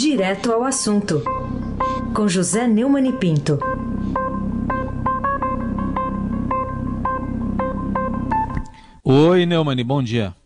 [0.00, 1.24] Direto ao assunto,
[2.14, 3.58] com José Neumann e Pinto.
[9.02, 10.36] Oi, Neumann, bom dia.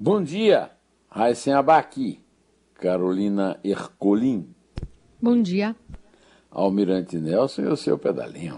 [0.00, 0.72] Bom dia,
[1.08, 2.18] Raíssen Abaqui,
[2.74, 4.48] Carolina Ercolim.
[5.22, 5.76] Bom dia.
[6.50, 8.56] Almirante Nelson e o seu pedalinho.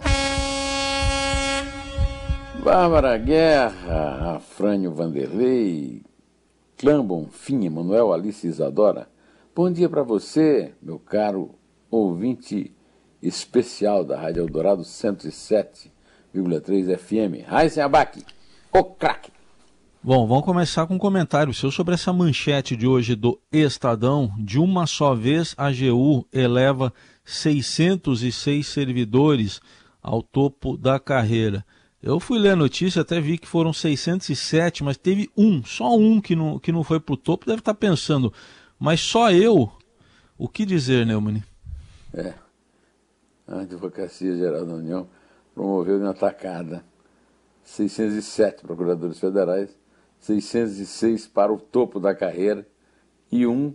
[2.64, 6.02] Bárbara Guerra, Afrânio Vanderlei,
[6.79, 9.07] Clã Bonfim, Manuel Alice Isadora.
[9.53, 11.57] Bom dia para você, meu caro
[11.90, 12.72] ouvinte
[13.21, 17.49] especial da Rádio Eldorado 107,3 FM.
[17.49, 18.25] Raíssen Abac,
[18.73, 19.32] o craque.
[20.00, 24.32] Bom, vamos começar com um comentário seu sobre essa manchete de hoje do Estadão.
[24.39, 26.93] De uma só vez, a AGU eleva
[27.25, 29.61] 606 servidores
[30.01, 31.67] ao topo da carreira.
[32.01, 36.19] Eu fui ler a notícia, até vi que foram 607, mas teve um, só um
[36.19, 37.45] que não, que não foi para o topo.
[37.45, 38.33] Deve estar tá pensando,
[38.80, 39.70] mas só eu?
[40.39, 41.45] O que dizer, Neumann?
[42.14, 42.33] É.
[43.47, 45.06] A Advocacia Geral da União
[45.55, 46.83] promoveu em atacada
[47.62, 49.78] 607 procuradores federais
[50.20, 52.67] 606 para o topo da carreira
[53.31, 53.75] e um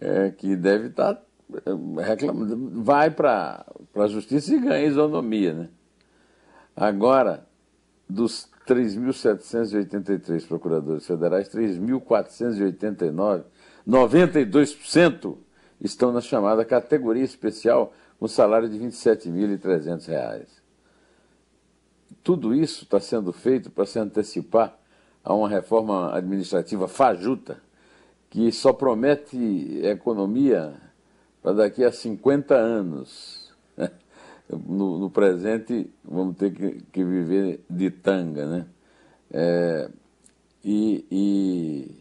[0.00, 1.22] é, que deve estar tá,
[1.66, 5.52] é, reclamando, vai para a justiça e ganha isonomia.
[5.52, 5.68] Né?
[6.74, 7.46] Agora,
[8.08, 13.44] dos 3.783 procuradores federais, 3.489,
[13.90, 15.36] 92%
[15.80, 20.46] estão na chamada categoria especial com salário de R$ 27.300.
[22.22, 24.78] Tudo isso está sendo feito para se antecipar
[25.24, 27.60] a uma reforma administrativa fajuta
[28.28, 30.74] que só promete economia
[31.42, 33.50] para daqui a 50 anos.
[34.66, 38.46] No, no presente, vamos ter que, que, viver de tanga.
[38.46, 38.66] Né?
[39.32, 39.88] É,
[40.64, 41.99] e, e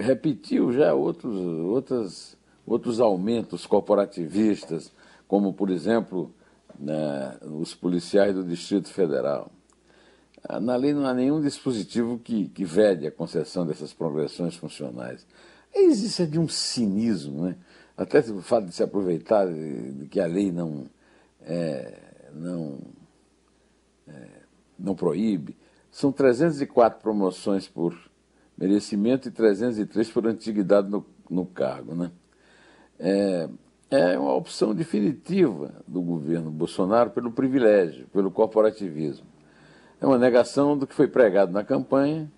[0.00, 4.92] repetiu já outros, outros outros aumentos corporativistas,
[5.28, 6.32] como, por exemplo,
[6.78, 9.50] né, os policiais do Distrito Federal.
[10.42, 15.26] Ah, na lei não há nenhum dispositivo que, que vede a concessão dessas progressões funcionais.
[15.74, 17.56] Existe de um cinismo, né?
[17.96, 20.86] até o fato de se aproveitar de, de que a lei não,
[21.42, 21.98] é,
[22.32, 22.78] não,
[24.06, 24.28] é,
[24.78, 25.56] não proíbe.
[25.90, 27.96] São 304 promoções por
[28.56, 31.94] merecimento e 303 por antiguidade no, no cargo.
[31.94, 32.10] Né?
[32.98, 33.48] É,
[33.90, 39.34] é uma opção definitiva do governo Bolsonaro pelo privilégio, pelo corporativismo
[40.04, 42.30] é uma negação do que foi pregado na campanha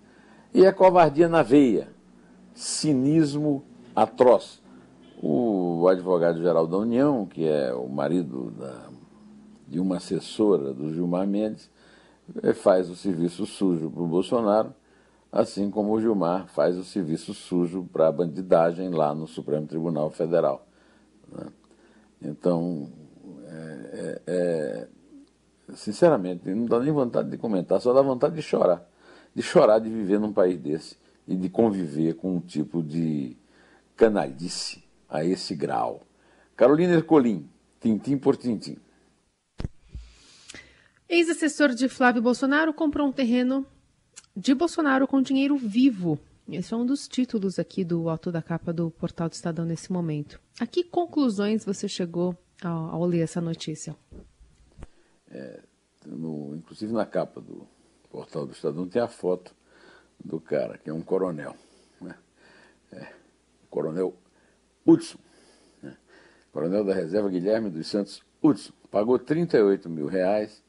[0.53, 1.89] e é covardia na veia,
[2.53, 3.63] cinismo
[3.93, 4.61] atroz.
[5.21, 8.89] O advogado-geral da União, que é o marido da,
[9.67, 11.69] de uma assessora do Gilmar Mendes,
[12.41, 14.73] eh, faz o serviço sujo para o Bolsonaro,
[15.31, 20.09] assim como o Gilmar faz o serviço sujo para a bandidagem lá no Supremo Tribunal
[20.09, 20.67] Federal.
[21.31, 21.47] Né?
[22.21, 22.89] Então,
[23.45, 24.87] é, é, é
[25.75, 28.87] Sinceramente, não dá nem vontade de comentar, só dá vontade de chorar.
[29.35, 33.35] De chorar de viver num país desse e de conviver com um tipo de
[33.95, 36.03] canalice a esse grau.
[36.55, 37.49] Carolina Ercolim,
[37.81, 38.77] tintim por tintim.
[41.09, 43.65] Ex-assessor de Flávio Bolsonaro comprou um terreno
[44.37, 46.19] de Bolsonaro com dinheiro vivo.
[46.47, 49.91] Esse é um dos títulos aqui do alto da capa do portal do Estadão nesse
[49.91, 50.39] momento.
[50.59, 53.97] A que conclusões você chegou ao, ao ler essa notícia?
[55.29, 55.59] É,
[56.05, 57.67] no, inclusive na capa do
[58.11, 59.55] portal do Estadão tem a foto
[60.23, 61.55] do cara, que é um coronel.
[61.99, 62.15] Né?
[62.91, 63.07] É,
[63.71, 64.15] coronel
[64.85, 65.17] Hudson.
[65.81, 65.97] Né?
[66.53, 68.71] Coronel da Reserva Guilherme dos Santos Hudson.
[68.91, 70.63] Pagou 38 mil reais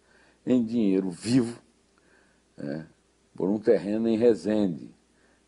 [0.47, 1.62] em dinheiro vivo
[2.59, 2.87] né?
[3.38, 4.91] Por um terreno em Resende,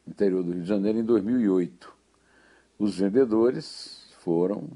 [0.07, 1.93] interior do Rio de Janeiro, em 2008.
[2.79, 4.69] Os vendedores foram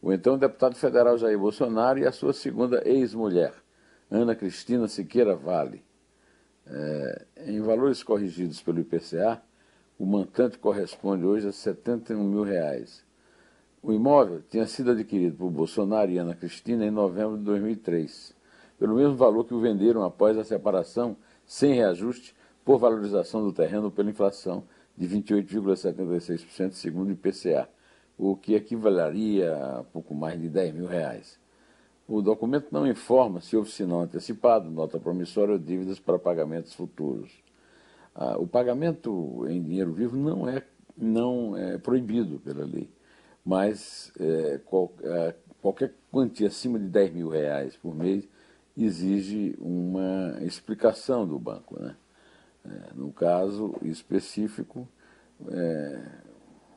[0.00, 3.52] o então deputado federal Jair Bolsonaro e a sua segunda ex-mulher,
[4.10, 5.84] Ana Cristina Siqueira Vale.
[6.66, 9.42] É, em valores corrigidos pelo IPCA,
[9.98, 13.04] o montante corresponde hoje a 71 mil reais.
[13.82, 18.34] O imóvel tinha sido adquirido por Bolsonaro e Ana Cristina em novembro de 2003,
[18.78, 22.34] pelo mesmo valor que o venderam após a separação, sem reajuste,
[22.66, 24.64] por valorização do terreno pela inflação
[24.98, 27.68] de 28,76%, segundo o IPCA,
[28.18, 31.38] o que equivaleria a pouco mais de 10 mil reais.
[32.08, 37.30] O documento não informa se houve sinal antecipado, nota promissória ou dívidas para pagamentos futuros.
[38.12, 40.64] Ah, o pagamento em dinheiro vivo não é,
[40.96, 42.90] não é proibido pela lei,
[43.44, 48.28] mas é, qual, é, qualquer quantia acima de 10 mil reais por mês
[48.76, 51.80] exige uma explicação do banco.
[51.80, 51.94] Né?
[52.68, 54.88] É, no caso específico,
[55.48, 56.02] é,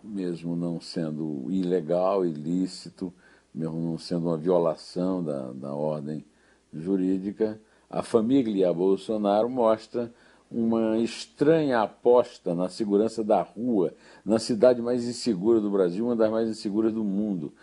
[0.03, 3.13] mesmo não sendo ilegal, ilícito,
[3.53, 6.24] mesmo não sendo uma violação da, da ordem
[6.71, 7.59] jurídica,
[7.89, 10.13] a família Bolsonaro mostra
[10.51, 13.94] uma estranha aposta na segurança da rua,
[14.25, 17.53] na cidade mais insegura do Brasil, uma das mais inseguras do mundo,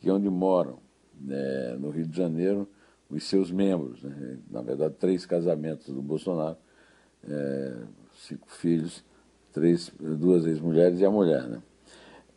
[0.00, 0.78] que é onde moram,
[1.18, 2.68] né, no Rio de Janeiro,
[3.08, 4.02] os seus membros.
[4.02, 6.56] Né, na verdade, três casamentos do Bolsonaro,
[7.28, 7.74] é,
[8.14, 9.04] cinco filhos,
[9.52, 11.42] três, duas ex-mulheres e a mulher.
[11.44, 11.62] Né.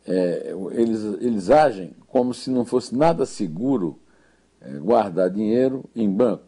[0.06, 3.98] É, eles, eles agem como se não fosse nada seguro
[4.60, 6.44] é, guardar dinheiro em banco.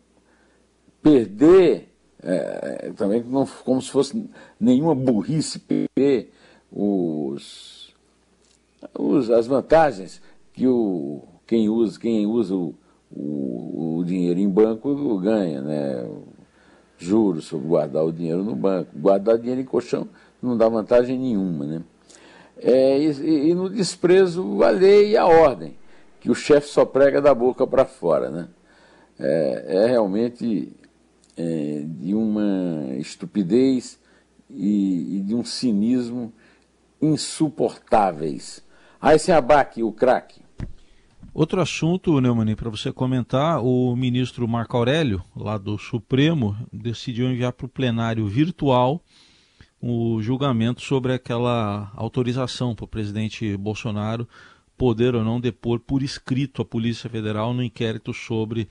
[1.02, 1.90] Perder
[2.22, 4.28] é, também não, como se fosse
[4.58, 6.32] nenhuma burrice perder
[6.70, 7.94] os,
[8.98, 10.20] os, as vantagens
[10.52, 12.74] que o, quem usa, quem usa o,
[13.10, 16.08] o, o dinheiro em banco ganha, né?
[17.00, 18.90] Juros sobre guardar o dinheiro no banco.
[18.94, 20.06] Guardar dinheiro em colchão
[20.42, 21.82] não dá vantagem nenhuma, né?
[22.58, 25.76] É, e, e, no desprezo a lei e a ordem,
[26.20, 28.48] que o chefe só prega da boca para fora, né?
[29.18, 30.72] É, é realmente
[31.36, 33.98] é, de uma estupidez
[34.48, 36.32] e, e, de um cinismo
[37.00, 38.62] insuportáveis.
[39.00, 40.42] Aí se abaque o craque.
[41.32, 47.52] Outro assunto, Neumann, para você comentar, o ministro Marco Aurélio, lá do Supremo, decidiu enviar
[47.52, 49.00] para o plenário virtual
[49.80, 54.28] o julgamento sobre aquela autorização para o presidente Bolsonaro
[54.76, 58.68] poder ou não depor por escrito a Polícia Federal no inquérito sobre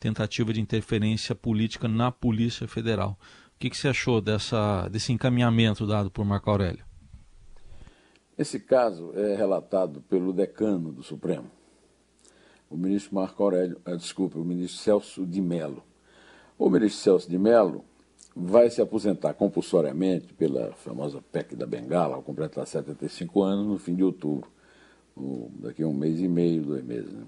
[0.00, 3.18] tentativa de interferência política na Polícia Federal.
[3.54, 6.84] O que, que você achou dessa, desse encaminhamento dado por Marco Aurélio?
[8.38, 11.50] Esse caso é relatado pelo decano do Supremo,
[12.70, 15.82] o ministro Marco Aurélio, ah, desculpa, o ministro Celso de Mello.
[16.58, 17.84] O ministro Celso de Mello
[18.34, 23.94] vai se aposentar compulsoriamente pela famosa PEC da Bengala, ao completar 75 anos, no fim
[23.94, 24.48] de outubro,
[25.60, 27.12] daqui a um mês e meio, dois meses.
[27.12, 27.24] Né?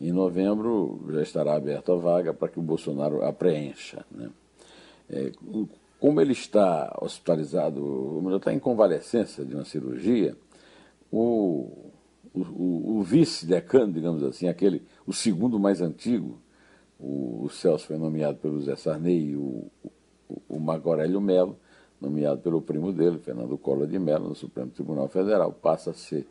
[0.00, 4.04] Em novembro já estará aberta a vaga para que o Bolsonaro a preencha.
[4.10, 4.30] Né?
[5.08, 5.32] É,
[5.98, 10.36] como ele está hospitalizado, ele está em convalescença de uma cirurgia,
[11.12, 11.89] o,
[12.34, 16.38] o, o vice-decano, digamos assim, aquele, o segundo mais antigo,
[16.98, 19.66] o, o, Celso foi nomeado pelo Zé Sarney e o,
[20.28, 21.56] o, o Marco Aurélio Melo,
[22.00, 26.26] nomeado pelo primo dele, Fernando Collor de Mello, no Supremo Tribunal Federal, passa a ser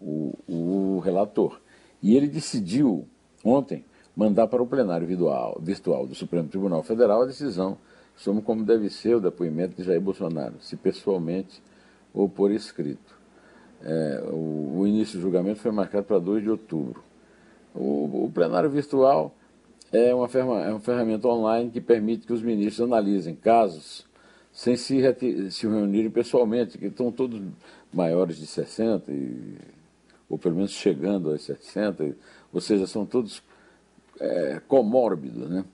[0.00, 1.60] o, o relator.
[2.02, 3.06] E ele decidiu
[3.44, 3.84] ontem,
[4.16, 7.78] mandar para o plenário virtual, virtual do Supremo Tribunal Federal a decisão
[8.16, 11.62] sobre como deve ser o depoimento de Jair Bolsonaro, se pessoalmente
[12.12, 13.23] ou por escrito.
[13.84, 17.04] É, o, o, início do julgamento foi marcado para 2 de outubro.
[17.74, 19.34] O, o plenário virtual
[19.92, 24.06] é uma, ferma, é uma ferramenta online que permite que os ministros analisem casos
[24.50, 27.42] sem se, se reunirem pessoalmente, que estão todos
[27.92, 29.58] maiores de 60, e,
[30.30, 32.16] ou pelo menos chegando aos 60,
[32.52, 33.42] ou seja, são todos
[34.18, 35.50] é, comórbidos.
[35.50, 35.64] Né?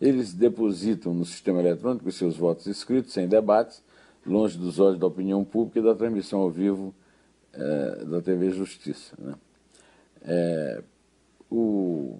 [0.00, 3.82] Eles depositam no sistema eletrônico seus votos escritos, sem debates,
[4.24, 6.94] longe dos olhos da opinião pública e da transmissão ao vivo
[7.52, 9.14] é, da TV Justiça.
[9.18, 9.34] Né?
[10.22, 10.82] É,
[11.50, 12.18] o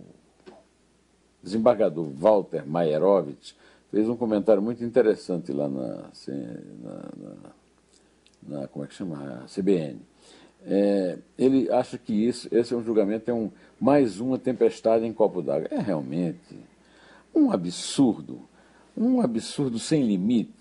[1.43, 3.53] desembargador Walter Maierovitch
[3.91, 9.45] fez um comentário muito interessante lá na, na, na, na como é que chama?
[9.47, 10.01] CBN
[10.67, 15.13] é, ele acha que isso, esse é um julgamento, é um, mais uma tempestade em
[15.13, 15.69] copo d'água.
[15.71, 16.59] É realmente
[17.35, 18.41] um absurdo,
[18.97, 20.53] um absurdo sem limite,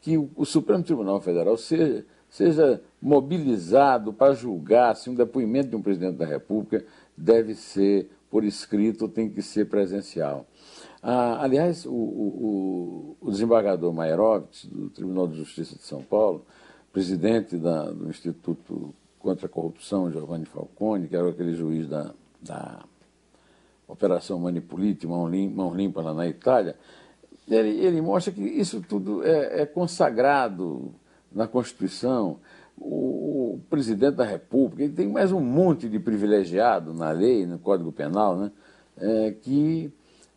[0.00, 5.76] que o, o Supremo Tribunal Federal seja, seja mobilizado para julgar se um depoimento de
[5.76, 6.82] um presidente da República
[7.14, 10.46] deve ser por escrito ou tem que ser presencial.
[11.02, 16.46] Ah, aliás, o, o, o desembargador Mairovitz, do Tribunal de Justiça de São Paulo,
[16.90, 22.84] presidente da, do Instituto contra a corrupção, Giovanni Falcone, que era aquele juiz da, da
[23.86, 26.74] Operação Manipulite, mão limpa, mão limpa lá na Itália,
[27.46, 30.94] ele, ele mostra que isso tudo é, é consagrado
[31.30, 32.38] na Constituição.
[32.76, 37.58] O, o, presidente da República ele tem mais um monte de privilegiado na lei, no
[37.58, 38.52] Código Penal, né,
[38.96, 39.92] é, que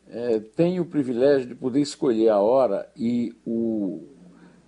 [0.10, 4.02] é, tem o privilégio de poder escolher a hora e o,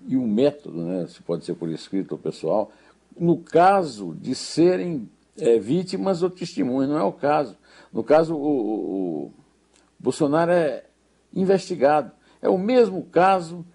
[0.07, 2.71] e o método, né, se pode ser por escrito ou pessoal,
[3.17, 7.57] no caso de serem é, vítimas ou testemunhas, não é o caso.
[7.91, 9.33] No caso, o, o, o
[9.99, 10.85] Bolsonaro é
[11.33, 12.11] investigado.
[12.41, 13.65] É o mesmo caso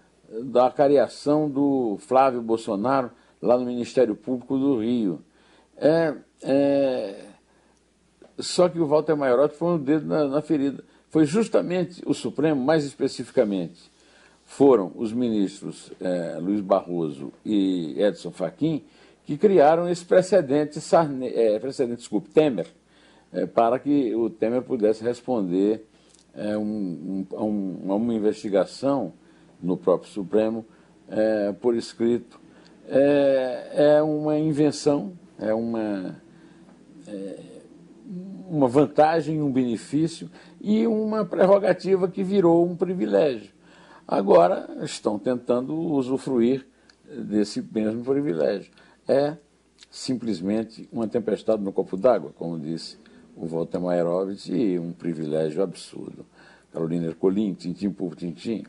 [0.42, 3.10] da cariação do Flávio Bolsonaro
[3.44, 5.20] lá no Ministério Público do Rio.
[5.76, 7.24] É, é...
[8.38, 10.82] Só que o Walter Maiorotti foi um dedo na, na, ferida.
[11.10, 13.90] Foi justamente o Supremo, mais especificamente,
[14.44, 18.82] foram os ministros é, Luiz Barroso e Edson Fachin,
[19.24, 22.66] que criaram esse precedente, Sarne, é, precedente desculpe, Temer,
[23.32, 25.86] é, para que o Temer pudesse responder
[26.34, 29.12] é, um, um, a uma investigação
[29.62, 30.64] no próprio Supremo
[31.08, 32.43] é, por escrito.
[32.88, 36.16] É, é, uma invenção, é uma,
[37.06, 37.40] é,
[38.48, 43.52] uma vantagem, um benefício e uma prerrogativa que virou um privilégio.
[44.06, 46.66] Agora estão tentando usufruir
[47.10, 48.70] desse mesmo privilégio.
[49.08, 49.36] É
[49.90, 52.98] simplesmente uma tempestade no copo d'água, como disse
[53.36, 56.26] o Walter Mairovitch, e um privilégio absurdo.
[56.72, 58.64] Carolina Ercolim, tintim por tintim.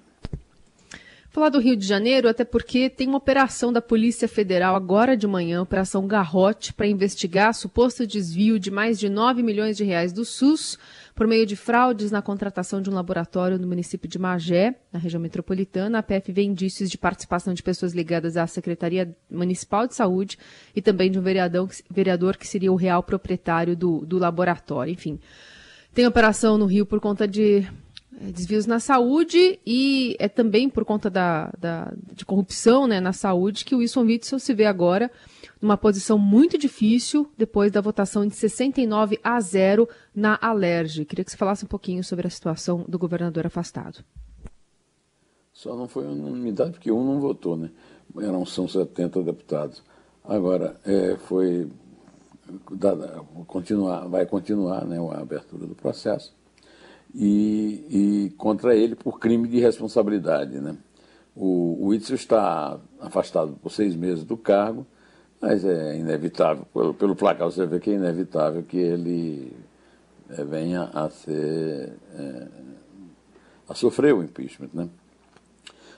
[1.36, 5.27] Falar do Rio de Janeiro, até porque tem uma operação da Polícia Federal agora de
[5.27, 10.24] manhã, Operação Garrote, para investigar suposto desvio de mais de 9 milhões de reais do
[10.24, 10.80] SUS
[11.13, 15.20] por meio de fraudes na contratação de um laboratório no município de Magé, na região
[15.20, 16.00] metropolitana.
[16.00, 20.39] A PF vê indícios de participação de pessoas ligadas à Secretaria Municipal de Saúde
[20.74, 24.94] e também de um vereador, vereador que seria o real proprietário do, do laboratório.
[24.94, 25.20] Enfim,
[25.94, 27.68] tem operação no Rio por conta de
[28.20, 33.66] desvios na saúde e é também por conta da, da, de corrupção né, na saúde
[33.66, 35.12] que o Wilson Witzel se vê agora
[35.62, 41.06] numa posição muito difícil depois da votação de 69 a 0 na Alerj.
[41.06, 44.04] Queria que você falasse um pouquinho sobre a situação do governador afastado.
[45.52, 47.72] Só não foi unanimidade porque um não votou, né?
[48.18, 49.82] Eram são 70 deputados.
[50.24, 51.70] Agora, é, foi
[53.48, 56.34] continuar, vai continuar né, a abertura do processo
[57.16, 60.60] e, e contra ele por crime de responsabilidade.
[60.60, 60.76] Né?
[61.36, 64.86] O, Itzel está afastado por seis meses do cargo,
[65.42, 69.54] mas é inevitável, pelo, pelo placar você vê que é inevitável que ele
[70.30, 71.94] é, venha a ser.
[72.14, 72.48] É,
[73.68, 74.70] a sofrer o impeachment.
[74.74, 74.90] Né?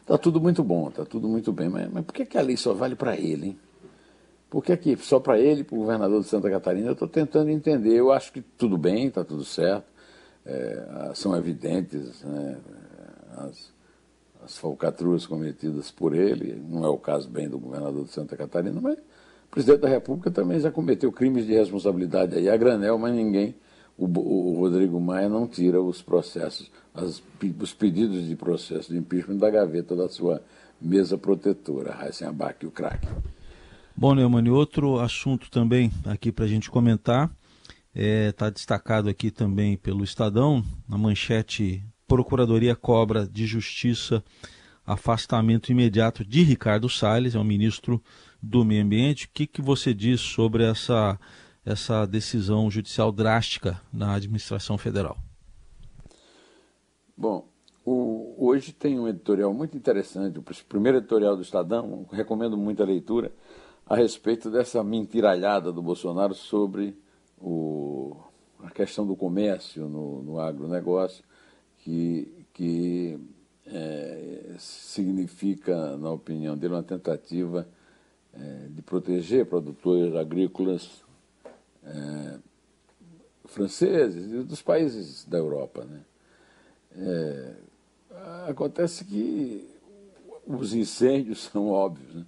[0.02, 2.56] Está tudo muito bom, está tudo muito bem, mas, mas por que, que a lei
[2.56, 3.48] só vale para ele?
[3.48, 3.60] Hein?
[4.50, 6.88] Por que, que só para ele, para o governador de Santa Catarina?
[6.88, 7.94] Eu estou tentando entender.
[7.94, 9.97] Eu acho que tudo bem, está tudo certo
[10.48, 12.58] é, são evidentes né,
[13.36, 13.74] as,
[14.44, 18.80] as falcatruas cometidas por ele, não é o caso bem do governador de Santa Catarina,
[18.80, 23.13] mas o presidente da República também já cometeu crimes de responsabilidade aí a granel, mas
[23.13, 23.56] ninguém,
[23.98, 27.22] o, o Rodrigo Maia não tira os processos, as,
[27.62, 30.42] os pedidos de processo de impeachment da gaveta da sua
[30.80, 33.08] mesa protetora, Raíssen Abac, o craque.
[33.96, 37.32] Bom, Neumann, outro assunto também aqui para a gente comentar
[38.00, 44.24] Está é, tá destacado aqui também pelo Estadão, na manchete Procuradoria cobra de Justiça
[44.86, 48.00] afastamento imediato de Ricardo Salles, é o ministro
[48.42, 49.25] do Meio Ambiente.
[49.25, 51.20] O que, que você diz sobre essa,
[51.66, 55.18] essa decisão judicial drástica na administração federal?
[57.18, 57.50] Bom,
[57.84, 63.34] o, hoje tem um editorial muito interessante, o primeiro editorial do Estadão, recomendo muita leitura,
[63.88, 66.96] a respeito dessa mentiralhada do Bolsonaro sobre
[67.39, 67.87] o,
[68.68, 71.24] a questão do comércio no, no agronegócio,
[71.80, 73.20] que, que
[73.66, 77.68] é, significa, na opinião dele, uma tentativa
[78.34, 81.02] é, de proteger produtores agrícolas
[81.86, 82.38] é,
[83.46, 85.86] franceses e dos países da Europa.
[85.86, 86.02] Né?
[86.98, 87.54] É,
[88.50, 89.68] acontece que
[90.46, 92.14] os incêndios são óbvios.
[92.14, 92.26] Né?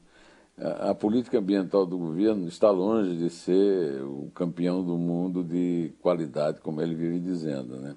[0.62, 6.60] A política ambiental do governo está longe de ser o campeão do mundo de qualidade,
[6.60, 7.78] como ele vive dizendo.
[7.78, 7.96] Né?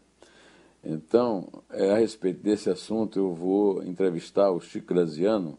[0.85, 5.59] Então, é, a respeito desse assunto, eu vou entrevistar o Chico Graziano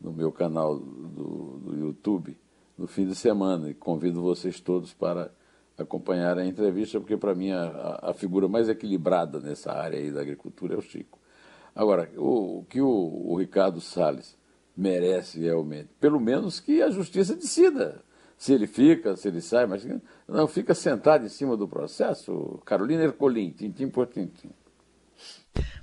[0.00, 2.36] no meu canal do, do YouTube
[2.78, 5.30] no fim de semana e convido vocês todos para
[5.78, 10.20] acompanhar a entrevista, porque para mim a, a, figura mais equilibrada nessa área aí da
[10.20, 11.18] agricultura é o Chico.
[11.74, 14.36] Agora, o, o que o, o Ricardo Salles
[14.76, 15.88] merece realmente.
[16.00, 18.04] Pelo menos que a justiça decida
[18.36, 19.86] se ele fica, se ele sai, mas
[20.28, 22.60] não fica sentado em cima do processo.
[22.64, 24.50] Carolina Ercolim, tintim por tintim.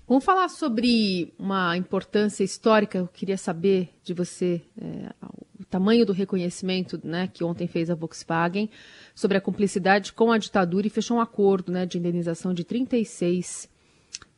[0.08, 3.00] Vamos falar sobre uma importância histórica.
[3.00, 5.12] Eu queria saber de você é,
[5.60, 8.70] o tamanho do reconhecimento né, que ontem fez a Volkswagen
[9.16, 13.70] sobre a cumplicidade com a ditadura e fechou um acordo né, de indenização de 36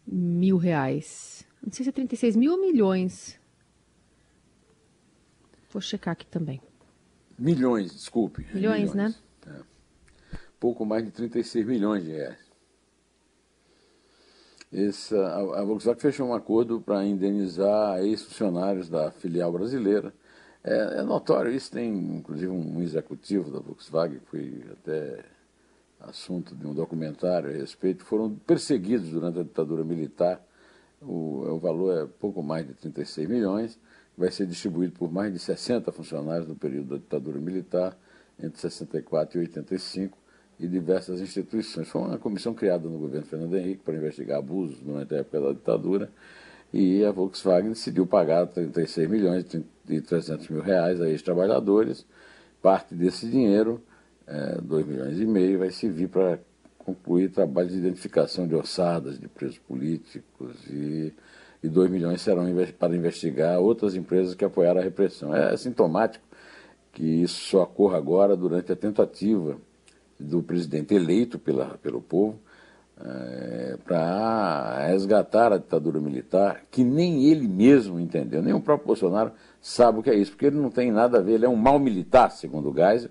[0.08, 1.46] mil reais.
[1.62, 3.38] Não sei se é 36 mil ou milhões.
[5.76, 6.62] Vou checar aqui também.
[7.38, 8.48] Milhões, desculpe.
[8.54, 8.94] Milhões, milhões.
[8.94, 9.16] né?
[9.46, 10.38] É.
[10.58, 12.40] Pouco mais de 36 milhões de reais.
[14.72, 20.14] Essa, a, a Volkswagen fechou um acordo para indenizar ex-funcionários da filial brasileira.
[20.64, 25.26] É, é, notório isso, tem inclusive um executivo da Volkswagen, que foi até
[26.00, 30.42] assunto de um documentário a respeito, foram perseguidos durante a ditadura militar.
[31.02, 33.78] O, o valor é pouco mais de 36 milhões
[34.18, 37.98] vai ser distribuído por mais de 60 funcionários no período da ditadura militar,
[38.40, 40.18] entre 64 e 85,
[40.60, 41.88] e diversas instituições.
[41.88, 45.52] Foi uma comissão criada no governo Fernando Henrique para investigar abusos durante a época da
[45.52, 46.10] ditadura,
[46.74, 49.46] e a Volkswagen decidiu pagar 36 milhões
[49.88, 52.06] e 300 mil reais a ex-trabalhadores.
[52.62, 53.82] Parte desse dinheiro,
[54.28, 56.40] é, 2 milhões e meio, vai servir para
[56.80, 61.14] concluir trabalhos de identificação de ossadas de presos políticos e,
[61.66, 62.46] e 2 milhões serão
[62.78, 65.36] para investigar outras empresas que apoiaram a repressão.
[65.36, 66.24] É sintomático
[66.94, 69.58] que isso só ocorra agora durante a tentativa
[70.20, 72.40] do presidente eleito pela, pelo povo
[73.04, 79.34] é, para resgatar a ditadura militar, que nem ele mesmo entendeu, nem o próprio Bolsonaro
[79.60, 81.56] sabe o que é isso, porque ele não tem nada a ver, ele é um
[81.56, 83.10] mau militar, segundo o Geisel,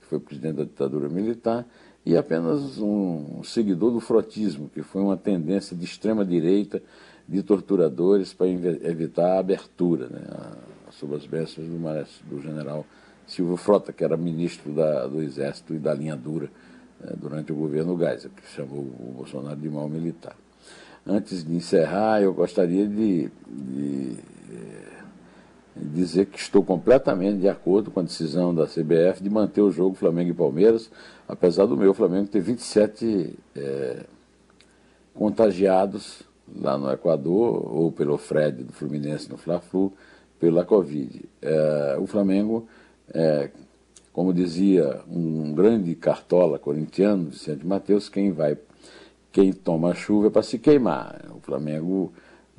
[0.00, 1.66] que foi presidente da ditadura militar,
[2.06, 6.82] e apenas um seguidor do frotismo, que foi uma tendência de extrema-direita
[7.26, 10.22] de torturadores para evitar a abertura, né,
[10.90, 11.78] sob as bênçãos do,
[12.28, 12.84] do general
[13.26, 16.50] Silvio Frota, que era ministro da, do Exército e da linha dura
[17.00, 20.36] né, durante o governo Geisel, que chamou o Bolsonaro de mal militar.
[21.06, 24.16] Antes de encerrar, eu gostaria de, de
[25.76, 29.94] dizer que estou completamente de acordo com a decisão da CBF de manter o jogo
[29.94, 30.90] Flamengo e Palmeiras,
[31.28, 34.04] apesar do meu Flamengo ter 27 é,
[35.12, 36.22] contagiados
[36.52, 39.92] lá no Equador, ou pelo Fred do Fluminense no Fla-Flu,
[40.38, 41.24] pela Covid.
[41.40, 42.66] É, o Flamengo,
[43.12, 43.50] é,
[44.12, 48.56] como dizia um grande cartola corintiano, Vicente Mateus, quem vai,
[49.32, 51.24] quem toma chuva é para se queimar.
[51.34, 52.12] O Flamengo,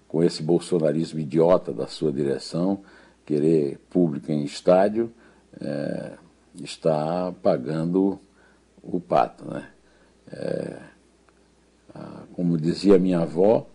[0.07, 2.81] com esse bolsonarismo idiota da sua direção,
[3.25, 5.11] querer público em estádio,
[5.61, 6.13] é,
[6.55, 8.19] está pagando
[8.81, 9.45] o pato.
[9.45, 9.67] Né?
[10.31, 10.77] É,
[12.33, 13.65] como dizia minha avó,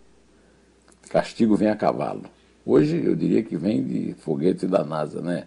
[1.11, 2.23] castigo vem a cavalo.
[2.65, 5.21] Hoje eu diria que vem de foguete da NASA.
[5.21, 5.45] Né?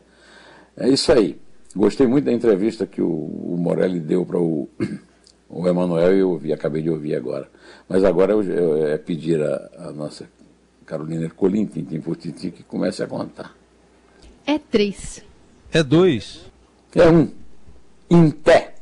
[0.76, 1.40] É isso aí.
[1.75, 4.68] Gostei muito da entrevista que o, o Morelli deu para o,
[5.49, 7.48] o Emanuel e eu ouvi, acabei de ouvir agora.
[7.88, 10.29] Mas agora eu, eu, é pedir a, a nossa
[10.85, 13.57] Carolina Ercolim, Tintim por Tintim, que comece a contar.
[14.46, 15.22] É três.
[15.72, 16.44] É dois.
[16.94, 17.31] É um.
[18.11, 18.73] Em pé.